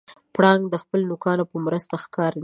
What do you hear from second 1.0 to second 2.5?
نوکانو په مرسته ښکار نیسي.